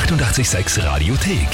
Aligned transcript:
886 0.00 0.84
Radiothek. 0.84 1.48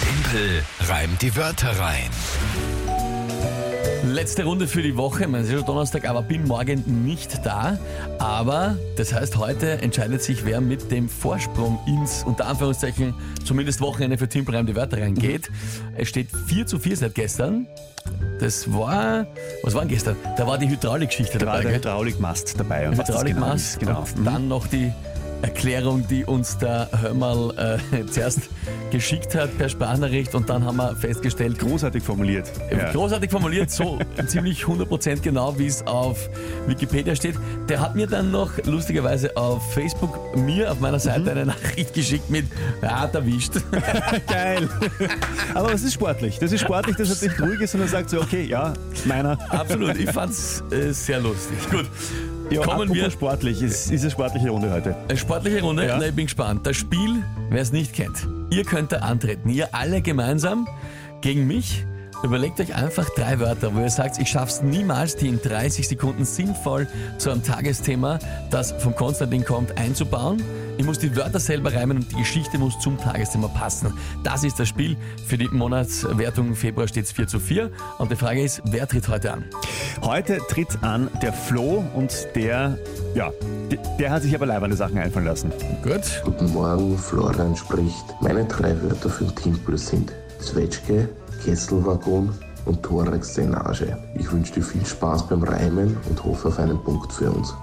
Tempel 0.00 0.62
reimt 0.88 1.20
die 1.20 1.34
Wörter 1.34 1.70
rein. 1.80 2.08
Letzte 4.06 4.44
Runde 4.44 4.68
für 4.68 4.80
die 4.82 4.96
Woche. 4.96 5.26
Man 5.26 5.42
ist 5.42 5.50
ja 5.50 5.56
schon 5.58 5.66
Donnerstag, 5.66 6.08
aber 6.08 6.22
bin 6.22 6.46
morgen 6.46 7.04
nicht 7.04 7.44
da. 7.44 7.78
Aber 8.20 8.76
das 8.96 9.12
heißt, 9.12 9.36
heute 9.38 9.82
entscheidet 9.82 10.22
sich, 10.22 10.44
wer 10.44 10.60
mit 10.60 10.92
dem 10.92 11.08
Vorsprung 11.08 11.80
ins, 11.88 12.22
unter 12.22 12.46
Anführungszeichen, 12.46 13.12
zumindest 13.44 13.80
Wochenende 13.80 14.18
für 14.18 14.28
Team 14.28 14.44
Prime 14.44 14.64
die 14.66 14.76
Wörter 14.76 14.98
reingeht. 14.98 15.50
Es 15.96 16.08
steht 16.08 16.28
4 16.46 16.64
zu 16.68 16.78
4 16.78 16.96
seit 16.96 17.16
gestern. 17.16 17.66
Das 18.38 18.72
war, 18.72 19.26
was 19.64 19.74
war 19.74 19.80
denn 19.80 19.90
gestern? 19.90 20.14
Da 20.36 20.46
war 20.46 20.58
die 20.58 20.68
Hydraulikgeschichte 20.68 21.38
Da 21.38 21.46
war 21.46 21.52
dabei. 21.54 21.62
der 21.64 21.72
gell? 21.72 21.80
Hydraulikmast 21.80 22.54
dabei. 22.58 22.88
Und 22.88 22.96
Hydraulikmast 22.98 23.80
genau 23.80 24.02
ist. 24.04 24.10
und 24.12 24.18
Genau. 24.18 24.30
dann 24.30 24.46
noch 24.48 24.68
die 24.68 24.92
Erklärung, 25.42 26.06
die 26.08 26.24
uns 26.24 26.58
der 26.58 26.88
Hörmal 27.00 27.78
äh, 27.92 28.06
zuerst 28.10 28.50
geschickt 28.90 29.34
hat 29.34 29.56
per 29.58 29.68
Sprachnachricht 29.68 30.34
und 30.34 30.48
dann 30.48 30.64
haben 30.64 30.76
wir 30.76 30.96
festgestellt, 30.96 31.58
Großartig 31.58 32.02
formuliert. 32.02 32.50
Ja. 32.70 32.92
Großartig 32.92 33.30
formuliert, 33.30 33.70
so 33.70 33.98
ziemlich 34.26 34.64
100% 34.64 35.20
genau, 35.20 35.58
wie 35.58 35.66
es 35.66 35.86
auf 35.86 36.28
Wikipedia 36.66 37.14
steht. 37.14 37.36
Der 37.68 37.80
hat 37.80 37.94
mir 37.94 38.06
dann 38.06 38.30
noch 38.30 38.50
lustigerweise 38.64 39.36
auf 39.36 39.74
Facebook 39.74 40.36
mir 40.36 40.72
auf 40.72 40.80
meiner 40.80 40.98
Seite 40.98 41.30
eine 41.30 41.46
Nachricht 41.46 41.94
geschickt 41.94 42.30
mit, 42.30 42.46
ja, 42.82 43.00
hat 43.00 43.14
erwischt. 43.14 43.54
Geil. 44.26 44.68
Aber 45.54 45.72
es 45.72 45.82
ist 45.82 45.94
sportlich. 45.94 46.38
Das 46.38 46.52
ist 46.52 46.60
sportlich, 46.60 46.96
dass 46.96 47.22
er 47.22 47.28
nicht 47.28 47.40
ruhig 47.40 47.60
ist, 47.60 47.72
sondern 47.72 47.88
sagt 47.88 48.10
so, 48.10 48.20
okay, 48.20 48.44
ja, 48.44 48.72
meiner. 49.04 49.38
Absolut, 49.50 49.96
ich 49.96 50.10
fand's 50.10 50.62
äh, 50.70 50.92
sehr 50.92 51.20
lustig. 51.20 51.58
Gut, 51.70 51.86
Ja, 52.50 52.62
kommen 52.62 52.92
wir. 52.94 53.10
sportlich. 53.10 53.60
Es 53.62 53.90
ist 53.90 54.02
eine 54.02 54.10
sportliche 54.10 54.48
Runde 54.50 54.72
heute. 54.72 54.96
Eine 55.08 55.18
sportliche 55.18 55.60
Runde, 55.62 55.86
Ja. 55.86 55.98
Na, 55.98 56.06
ich 56.06 56.14
bin 56.14 56.26
gespannt. 56.26 56.66
Das 56.66 56.76
Spiel, 56.76 57.22
wer 57.50 57.60
es 57.60 57.72
nicht 57.72 57.92
kennt, 57.92 58.26
ihr 58.50 58.64
könnt 58.64 58.92
da 58.92 58.98
antreten. 58.98 59.50
Ihr 59.50 59.74
alle 59.74 60.00
gemeinsam 60.00 60.66
gegen 61.20 61.46
mich. 61.46 61.84
Überlegt 62.24 62.58
euch 62.58 62.74
einfach 62.74 63.08
drei 63.10 63.38
Wörter, 63.38 63.72
wo 63.74 63.80
ihr 63.80 63.90
sagt, 63.90 64.18
ich 64.18 64.28
schaff's 64.28 64.60
niemals, 64.60 65.14
die 65.14 65.28
in 65.28 65.40
30 65.40 65.86
Sekunden 65.86 66.24
sinnvoll 66.24 66.88
zu 67.16 67.30
einem 67.30 67.44
Tagesthema, 67.44 68.18
das 68.50 68.72
vom 68.72 68.94
Konstantin 68.96 69.44
kommt, 69.44 69.78
einzubauen. 69.78 70.42
Ich 70.78 70.84
muss 70.84 70.98
die 70.98 71.14
Wörter 71.14 71.38
selber 71.38 71.72
reimen 71.72 71.98
und 71.98 72.10
die 72.10 72.16
Geschichte 72.16 72.58
muss 72.58 72.78
zum 72.80 72.98
Tagesthema 72.98 73.46
passen. 73.48 73.94
Das 74.24 74.42
ist 74.42 74.58
das 74.58 74.68
Spiel. 74.68 74.96
Für 75.26 75.38
die 75.38 75.48
Monatswertung 75.48 76.56
Februar 76.56 76.88
steht's 76.88 77.12
4 77.12 77.28
zu 77.28 77.38
4. 77.38 77.70
Und 77.98 78.10
die 78.10 78.16
Frage 78.16 78.42
ist, 78.42 78.62
wer 78.64 78.88
tritt 78.88 79.08
heute 79.08 79.32
an? 79.32 79.44
Heute 80.02 80.38
tritt 80.48 80.82
an 80.82 81.08
der 81.22 81.32
Flo 81.32 81.84
und 81.94 82.28
der, 82.34 82.78
ja, 83.14 83.32
der, 83.70 83.78
der 83.98 84.10
hat 84.10 84.22
sich 84.22 84.34
aber 84.34 84.46
leibende 84.46 84.76
Sachen 84.76 84.98
einfallen 84.98 85.26
lassen. 85.26 85.52
Gut. 85.84 86.22
Guten 86.24 86.52
Morgen, 86.52 86.98
Florian 86.98 87.54
spricht. 87.54 88.04
Meine 88.20 88.44
drei 88.44 88.80
Wörter 88.82 89.08
für 89.08 89.24
den 89.24 89.36
Timpel 89.36 89.78
sind 89.78 90.12
Zwetschge, 90.40 91.08
Kesselwaggon 91.44 92.32
und 92.66 92.82
Thorax-Drainage. 92.82 93.96
Ich 94.14 94.30
wünsche 94.30 94.54
dir 94.54 94.62
viel 94.62 94.84
Spaß 94.84 95.28
beim 95.28 95.42
Reimen 95.42 95.96
und 96.08 96.24
hoffe 96.24 96.48
auf 96.48 96.58
einen 96.58 96.82
Punkt 96.82 97.12
für 97.12 97.30
uns. 97.30 97.54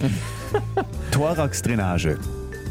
Thorax-Drainage. 1.10 2.18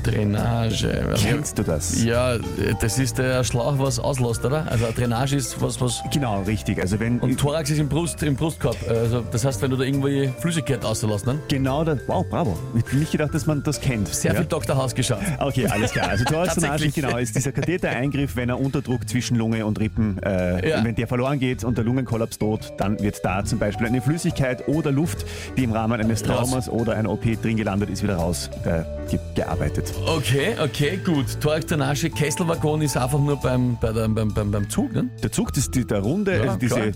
Drainage. 0.03 1.13
Kennst 1.17 1.57
du 1.57 1.63
das? 1.63 2.03
Ja, 2.03 2.37
das 2.79 2.99
ist 2.99 3.17
der 3.17 3.43
Schlauch, 3.43 3.77
was 3.79 3.99
auslässt, 3.99 4.43
oder? 4.45 4.65
Also 4.69 4.85
Drainage 4.95 5.35
ist 5.35 5.61
was, 5.61 5.79
was. 5.81 6.01
Genau, 6.11 6.41
richtig. 6.41 6.79
Also 6.81 6.99
wenn 6.99 7.19
Und 7.19 7.39
Thorax 7.39 7.69
ist 7.69 7.79
im, 7.79 7.89
Brust, 7.89 8.21
im 8.23 8.35
Brustkorb. 8.35 8.77
Also 8.87 9.23
das 9.31 9.45
heißt, 9.45 9.61
wenn 9.61 9.71
du 9.71 9.77
da 9.77 9.83
irgendwie 9.83 10.29
Flüssigkeit 10.39 10.83
auslässt, 10.85 11.25
ne? 11.25 11.39
genau 11.47 11.83
das. 11.83 11.99
Wow, 12.07 12.25
bravo. 12.29 12.57
Ich 12.75 12.83
hätte 12.85 12.95
nicht 12.97 13.11
gedacht, 13.11 13.33
dass 13.33 13.45
man 13.45 13.63
das 13.63 13.79
kennt. 13.79 14.07
Sehr 14.07 14.33
ja? 14.33 14.39
viel 14.39 14.47
Dr. 14.47 14.75
House 14.75 14.93
geschaut. 14.95 15.19
Okay, 15.39 15.67
alles 15.67 15.91
klar. 15.91 16.09
Also 16.09 16.25
Thorax-Drainage, 16.25 16.91
genau, 16.91 17.17
ist 17.17 17.35
dieser 17.35 17.51
Kathetereingriff, 17.51 18.35
wenn 18.35 18.49
er 18.49 18.59
Unterdruck 18.59 19.07
zwischen 19.07 19.37
Lunge 19.37 19.65
und 19.65 19.79
Rippen, 19.79 20.21
äh, 20.23 20.69
Ja. 20.69 20.83
wenn 20.83 20.95
der 20.95 21.07
verloren 21.07 21.39
geht 21.39 21.63
und 21.63 21.77
der 21.77 21.85
Lungenkollaps 21.85 22.37
droht, 22.37 22.73
dann 22.77 22.99
wird 22.99 23.23
da 23.23 23.43
zum 23.43 23.59
Beispiel 23.59 23.87
eine 23.87 24.01
Flüssigkeit 24.01 24.67
oder 24.67 24.91
Luft, 24.91 25.25
die 25.57 25.63
im 25.63 25.71
Rahmen 25.73 25.99
eines 25.99 26.27
Raus. 26.27 26.49
Traumas 26.49 26.69
oder 26.69 26.95
einer 26.95 27.11
OP 27.11 27.23
drin 27.41 27.57
gelandet 27.57 27.89
ist, 27.89 28.03
wieder 28.03 28.15
raus 28.15 28.49
äh, 28.65 28.83
ge 29.09 29.19
gearbeitet. 29.35 29.90
Okay, 30.05 30.55
okay, 30.61 30.97
gut. 31.03 31.39
Thorax, 31.39 31.65
Drainage, 31.67 32.09
Kesselwaggon 32.09 32.81
ist 32.81 32.97
einfach 32.97 33.19
nur 33.19 33.37
beim, 33.37 33.77
bei 33.79 33.91
der, 33.91 34.07
beim, 34.09 34.33
beim, 34.33 34.51
beim 34.51 34.69
Zug, 34.69 34.93
ne? 34.93 35.09
Der 35.21 35.31
Zug, 35.31 35.49
das 35.53 35.65
ist 35.65 35.75
die, 35.75 35.85
der 35.85 35.99
runde, 35.99 36.35
Ja, 36.37 36.41
also 36.43 36.57
diese 36.57 36.75
klar. 36.75 36.87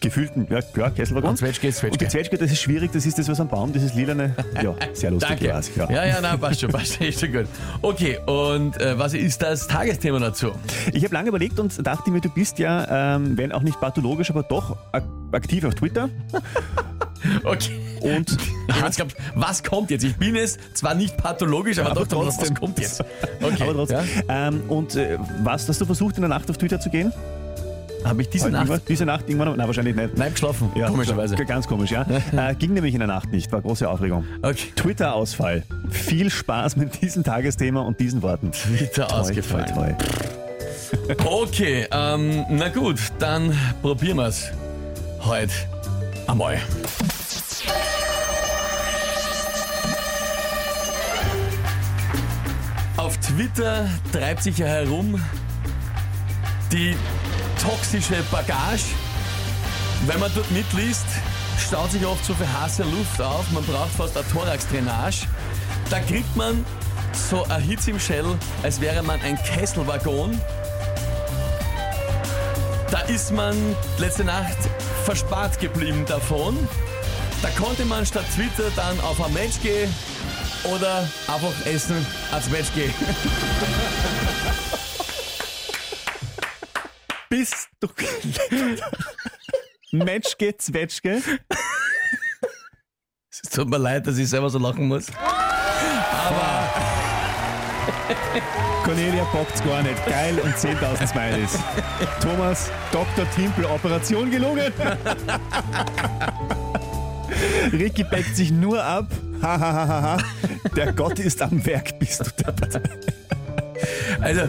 gefüllten, 0.00 0.46
ja 0.48 0.62
klar, 0.62 0.90
Kesselwaggon. 0.90 1.30
Und 1.30 1.36
Zwetschge 1.36 1.68
ist. 1.68 1.82
Und 1.82 2.00
die 2.00 2.06
Zwetschge, 2.08 2.38
das 2.38 2.52
ist 2.52 2.60
schwierig, 2.60 2.92
das 2.92 3.04
ist 3.04 3.18
das, 3.18 3.28
was 3.28 3.40
am 3.40 3.48
Baum, 3.48 3.72
dieses 3.72 3.94
lilane, 3.94 4.34
ja, 4.62 4.74
sehr 4.92 5.10
lustig. 5.10 5.38
Danke. 5.40 5.54
weiß, 5.54 5.70
ja. 5.76 5.90
Ja, 5.90 6.04
ja, 6.06 6.20
nein, 6.20 6.38
passt 6.38 6.60
schon, 6.60 6.70
passt 6.70 6.96
schon, 6.96 7.06
ist 7.08 7.20
schon 7.20 7.32
gut. 7.32 7.46
Okay, 7.82 8.18
und 8.26 8.80
äh, 8.80 8.98
was 8.98 9.14
ist 9.14 9.42
das 9.42 9.66
Tagesthema 9.66 10.18
dazu? 10.20 10.52
Ich 10.92 11.04
habe 11.04 11.14
lange 11.14 11.28
überlegt 11.28 11.58
und 11.58 11.84
dachte 11.86 12.10
mir, 12.10 12.20
du 12.20 12.30
bist 12.30 12.58
ja, 12.58 13.16
ähm, 13.16 13.36
wenn 13.36 13.50
auch 13.52 13.62
nicht 13.62 13.80
pathologisch, 13.80 14.30
aber 14.30 14.44
doch 14.44 14.76
ak 14.92 15.04
aktiv 15.32 15.64
auf 15.64 15.74
Twitter. 15.74 16.08
Okay. 17.42 17.87
Und 18.00 18.36
jetzt 18.82 18.96
gehabt, 18.96 19.14
was 19.34 19.62
kommt 19.62 19.90
jetzt? 19.90 20.04
Ich 20.04 20.16
bin 20.16 20.36
es 20.36 20.58
zwar 20.74 20.94
nicht 20.94 21.16
pathologisch, 21.16 21.78
aber, 21.78 21.90
Aber 21.92 22.04
doch, 22.06 22.26
was 22.26 22.36
trotzdem. 22.36 22.56
kommt 22.56 22.78
jetzt? 22.78 23.02
Okay. 23.42 23.62
Aber 23.62 23.72
trotzdem. 23.74 23.98
Ja? 24.28 24.48
Ähm, 24.48 24.62
und 24.68 24.94
äh, 24.96 25.16
was, 25.42 25.68
hast 25.68 25.80
du 25.80 25.84
versucht, 25.86 26.16
in 26.16 26.22
der 26.22 26.28
Nacht 26.28 26.48
auf 26.50 26.58
Twitter 26.58 26.80
zu 26.80 26.90
gehen? 26.90 27.12
Habe 28.04 28.22
ich 28.22 28.28
diese 28.28 28.44
Heute 28.44 28.52
Nacht 28.54 28.62
irgendwann- 28.68 28.80
Diese 28.88 29.04
Nacht 29.06 29.24
irgendwann? 29.28 29.56
Nein, 29.56 29.66
wahrscheinlich 29.66 29.96
nicht. 29.96 30.16
Nein, 30.16 30.32
geschlafen, 30.32 30.70
Ja, 30.76 30.88
komischerweise. 30.88 31.34
Ganz 31.36 31.66
komisch, 31.66 31.90
ja. 31.90 32.06
äh, 32.36 32.54
ging 32.54 32.72
nämlich 32.72 32.94
in 32.94 33.00
der 33.00 33.08
Nacht 33.08 33.30
nicht, 33.32 33.50
war 33.52 33.60
große 33.60 33.88
Aufregung. 33.88 34.24
Okay. 34.42 34.72
Twitter-Ausfall. 34.76 35.64
Viel 35.90 36.30
Spaß 36.30 36.76
mit 36.76 37.00
diesem 37.02 37.24
Tagesthema 37.24 37.80
und 37.80 37.98
diesen 38.00 38.22
Worten. 38.22 38.52
Twitter 38.52 39.12
ausgefallen. 39.12 39.66
Toi, 39.74 39.92
toi, 39.92 41.14
toi. 41.16 41.42
Okay, 41.42 41.86
ähm, 41.90 42.44
na 42.50 42.68
gut, 42.68 42.98
dann 43.18 43.52
probieren 43.82 44.16
wir 44.18 44.26
es 44.28 44.50
heute 45.20 45.52
einmal. 46.26 46.58
Auf 53.08 53.16
Twitter 53.20 53.88
treibt 54.12 54.42
sich 54.42 54.58
ja 54.58 54.66
herum 54.66 55.18
die 56.70 56.94
toxische 57.58 58.22
Bagage. 58.30 58.84
Wenn 60.04 60.20
man 60.20 60.30
dort 60.34 60.50
mitliest, 60.50 61.06
staut 61.58 61.90
sich 61.90 62.04
oft 62.04 62.22
so 62.22 62.34
viel 62.34 62.46
heiße 62.46 62.82
Luft 62.82 63.18
auf, 63.22 63.50
man 63.52 63.64
braucht 63.64 63.92
fast 63.92 64.14
eine 64.14 64.28
Thorax-Drainage. 64.28 65.26
Da 65.88 66.00
kriegt 66.00 66.36
man 66.36 66.66
so 67.14 67.44
ein 67.44 67.62
Hitze 67.62 67.92
im 67.92 67.98
Shell, 67.98 68.26
als 68.62 68.78
wäre 68.78 69.02
man 69.02 69.18
ein 69.22 69.38
Kesselwaggon. 69.42 70.38
Da 72.90 73.00
ist 73.06 73.32
man 73.32 73.56
letzte 73.96 74.24
Nacht 74.24 74.58
verspart 75.06 75.58
geblieben 75.60 76.04
davon. 76.06 76.58
Da 77.40 77.48
konnte 77.58 77.86
man 77.86 78.04
statt 78.04 78.26
Twitter 78.34 78.70
dann 78.76 79.00
auf 79.00 79.24
ein 79.24 79.32
Match 79.32 79.62
gehen 79.62 79.94
oder 80.64 81.08
einfach 81.26 81.66
essen 81.66 82.04
als 82.30 82.48
Match 82.50 82.72
gehen. 82.74 82.92
Bist 87.30 87.68
du. 87.80 87.88
Matschke, 89.92 90.56
Zwetschge. 90.56 91.22
Es 93.30 93.50
tut 93.50 93.68
mir 93.68 93.78
leid, 93.78 94.06
dass 94.06 94.18
ich 94.18 94.28
selber 94.28 94.50
so 94.50 94.58
lachen 94.58 94.88
muss. 94.88 95.06
Cornelia 98.84 99.24
bockt's 99.24 99.62
gar 99.62 99.82
nicht. 99.82 100.06
Geil 100.06 100.38
und 100.38 100.54
10.000 100.56 101.06
Smileys. 101.06 101.58
Thomas, 102.20 102.70
Dr. 102.90 103.30
Timpel, 103.32 103.66
Operation 103.66 104.30
gelungen. 104.30 104.72
Ricky 107.72 108.04
backt 108.04 108.34
sich 108.34 108.50
nur 108.50 108.82
ab. 108.82 109.06
Ha, 109.42 109.60
ha, 109.60 109.72
ha, 109.88 110.02
ha. 110.02 110.18
Der 110.76 110.92
Gott 110.92 111.18
ist 111.18 111.40
am 111.42 111.64
Werk, 111.64 111.98
bist 111.98 112.20
du 112.20 112.24
deppert. 112.44 112.80
Also, 114.20 114.42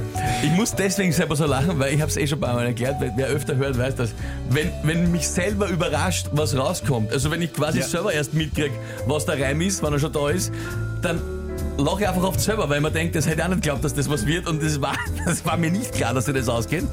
ich 0.44 0.50
muss 0.52 0.74
deswegen 0.74 1.12
selber 1.12 1.36
so 1.36 1.46
lachen, 1.46 1.78
weil 1.80 1.94
ich 1.94 2.02
habe 2.02 2.10
es 2.10 2.18
eh 2.18 2.26
schon 2.26 2.40
ein 2.40 2.42
paar 2.42 2.56
Mal 2.56 2.66
erklärt, 2.66 3.00
weil 3.00 3.14
wer 3.16 3.28
öfter 3.28 3.56
hört, 3.56 3.78
weiß 3.78 3.96
das. 3.96 4.14
Wenn, 4.50 4.72
wenn 4.84 5.12
mich 5.12 5.28
selber 5.28 5.68
überrascht, 5.68 6.28
was 6.32 6.58
rauskommt, 6.58 7.12
also 7.14 7.30
wenn 7.30 7.42
ich 7.44 7.54
quasi 7.54 7.80
Ja. 7.80 7.86
selber 7.86 8.12
erst 8.12 8.34
mitkriege, 8.34 8.74
was 9.06 9.26
der 9.26 9.40
Reim 9.40 9.62
ist, 9.62 9.84
wenn 9.84 9.94
er 9.94 10.00
schon 10.00 10.12
da 10.12 10.30
ist, 10.30 10.52
dann 11.04 11.22
lache 11.80 12.02
ich 12.02 12.08
einfach 12.08 12.24
oft 12.24 12.40
selber, 12.40 12.70
weil 12.70 12.82
man 12.82 12.94
denkt, 12.94 13.16
das 13.16 13.26
hätte 13.28 13.38
ich 13.40 13.44
auch 13.44 13.48
nicht 13.50 13.62
geglaubt, 13.62 13.84
dass 13.84 13.94
das 13.94 14.10
was 14.10 14.26
wird 14.26 14.48
und 14.48 14.62
das 14.64 14.82
war, 14.82 14.96
das 15.26 15.46
war 15.46 15.58
mir 15.58 15.72
nicht 15.72 15.94
klar, 15.94 16.14
dass 16.14 16.26
dir 16.26 16.34
das 16.34 16.50
ausgeht. 16.50 16.84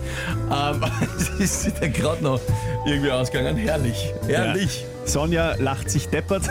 Ähm, 0.50 0.84
es 1.40 1.66
ist 1.66 1.82
dann 1.82 1.92
gerade 1.92 2.22
noch 2.22 2.40
irgendwie 2.86 3.10
ausgegangen. 3.10 3.56
Herrlich, 3.56 4.12
herrlich. 4.26 4.84
Sonja 5.04 5.54
lacht 5.58 5.90
sich 5.90 6.08
deppert. 6.08 6.42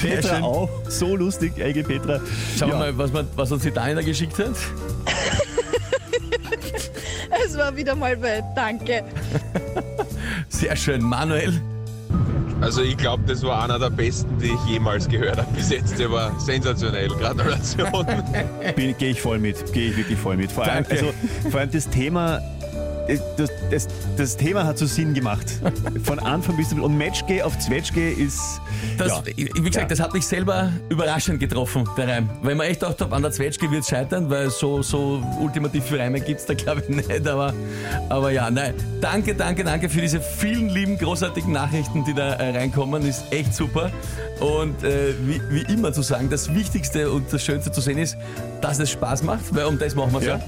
Petra 0.00 0.34
schön. 0.36 0.42
auch. 0.44 0.68
So 0.88 1.16
lustig, 1.16 1.52
LG 1.58 1.82
Petra. 1.82 2.20
Schauen 2.58 2.68
wir 2.68 2.74
Ja. 2.74 2.78
mal, 2.78 2.98
was, 2.98 3.12
man, 3.12 3.26
was 3.36 3.52
uns 3.52 3.62
die 3.62 3.70
Daniela 3.70 4.02
geschickt 4.02 4.38
hat. 4.38 4.54
Es 7.44 7.56
war 7.56 7.74
wieder 7.76 7.94
mal 7.94 8.20
weit, 8.22 8.44
danke. 8.54 9.04
Sehr 10.48 10.76
schön. 10.76 11.02
Manuel, 11.02 11.60
Also 12.60 12.82
ich 12.82 12.96
glaube, 12.96 13.22
das 13.26 13.42
war 13.42 13.62
einer 13.62 13.78
der 13.78 13.90
besten, 13.90 14.38
die 14.38 14.46
ich 14.46 14.70
jemals 14.70 15.08
gehört 15.08 15.38
habe 15.38 15.52
bis 15.52 15.70
jetzt. 15.70 15.98
Der 15.98 16.10
war 16.10 16.38
sensationell. 16.40 17.08
Gratulation. 17.08 17.86
Gehe 18.98 19.10
ich 19.10 19.20
voll 19.20 19.38
mit, 19.38 19.72
gehe 19.72 19.90
ich 19.90 19.96
wirklich 19.96 20.18
voll 20.18 20.36
mit. 20.36 20.50
Vor 20.50 20.64
allem, 20.64 20.84
Danke. 20.84 20.90
also, 20.90 21.12
vor 21.50 21.60
allem 21.60 21.70
das 21.70 21.88
Thema. 21.88 22.40
Das, 23.36 23.50
das, 23.70 23.88
das 24.16 24.36
Thema 24.36 24.64
hat 24.64 24.78
so 24.78 24.86
Sinn 24.86 25.14
gemacht. 25.14 25.46
Von 26.04 26.18
Anfang 26.18 26.56
bis 26.56 26.70
zum 26.70 26.82
Und 26.82 26.96
Matchgay 26.98 27.42
auf 27.42 27.56
Zwetschgay 27.58 28.12
ist. 28.12 28.40
Das, 28.98 29.08
ja. 29.12 29.22
Wie 29.36 29.44
gesagt, 29.44 29.76
Ja. 29.76 29.84
das 29.84 30.00
hat 30.00 30.12
mich 30.14 30.26
selber 30.26 30.72
überraschend 30.88 31.38
getroffen, 31.40 31.88
der 31.96 32.08
Reim. 32.08 32.30
Weil 32.42 32.54
man 32.54 32.66
echt 32.66 32.80
gedacht 32.80 33.00
habe, 33.00 33.14
an 33.14 33.22
der 33.22 33.30
Zwetschge 33.30 33.70
wird 33.70 33.82
es 33.82 33.88
scheitern, 33.88 34.28
weil 34.30 34.50
so, 34.50 34.82
so 34.82 35.22
ultimativ 35.40 35.90
Reime 35.92 36.20
gibt 36.20 36.40
es 36.40 36.46
da 36.46 36.54
glaube 36.54 36.82
ich 36.82 36.88
nicht. 36.88 37.28
Aber, 37.28 37.52
aber 38.08 38.30
ja, 38.30 38.50
nein. 38.50 38.74
Danke, 39.00 39.34
danke, 39.34 39.62
danke 39.64 39.88
für 39.88 40.00
diese 40.00 40.20
vielen 40.20 40.68
lieben, 40.68 40.98
großartigen 40.98 41.52
Nachrichten, 41.52 42.04
die 42.04 42.14
da 42.14 42.34
äh, 42.34 42.56
reinkommen. 42.56 43.06
Ist 43.06 43.24
echt 43.30 43.54
super. 43.54 43.90
Und 44.40 44.82
äh, 44.84 45.14
wie, 45.26 45.40
wie 45.50 45.72
immer 45.72 45.92
zu 45.92 46.02
sagen, 46.02 46.28
das 46.28 46.52
Wichtigste 46.54 47.10
und 47.10 47.32
das 47.32 47.42
Schönste 47.44 47.70
zu 47.72 47.80
sehen 47.80 47.98
ist, 47.98 48.16
dass 48.60 48.78
es 48.78 48.90
Spaß 48.90 49.22
macht, 49.22 49.54
weil 49.54 49.64
um 49.66 49.78
das 49.78 49.94
machen 49.94 50.12
wir 50.12 50.18
es 50.20 50.26
ja. 50.26 50.36
Ja. 50.36 50.42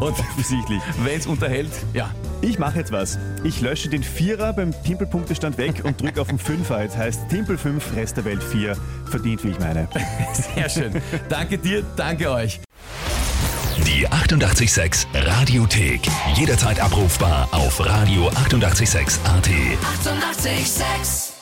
Und 0.00 0.12
Offensichtlich. 0.18 0.80
wenn 1.04 1.18
es 1.18 1.26
unterhält, 1.26 1.70
ja. 1.92 2.03
Ich 2.40 2.58
mache 2.58 2.78
jetzt 2.78 2.92
was. 2.92 3.18
Ich 3.42 3.60
lösche 3.60 3.88
den 3.88 4.02
Vierer 4.02 4.52
beim 4.52 4.72
Timpelpunktestand 4.84 5.58
weg 5.58 5.82
und 5.84 6.00
drücke 6.00 6.20
auf 6.20 6.28
den 6.28 6.38
Fünfer. 6.38 6.82
Jetzt 6.82 6.96
heißt 6.96 7.28
Timpel 7.28 7.56
5, 7.56 7.96
Rest 7.96 8.16
der 8.16 8.24
Welt 8.24 8.42
4. 8.42 8.76
Verdient, 9.10 9.44
wie 9.44 9.50
ich 9.50 9.58
meine. 9.58 9.88
Sehr 10.54 10.68
schön. 10.68 11.02
danke 11.28 11.58
dir, 11.58 11.82
danke 11.96 12.30
euch. 12.30 12.60
Die 13.86 14.06
886 14.06 15.08
Radiothek. 15.14 16.02
Jederzeit 16.34 16.80
abrufbar 16.80 17.48
auf 17.52 17.80
radio886.at. 17.80 19.18
886! 19.24 19.24
886 19.24 21.33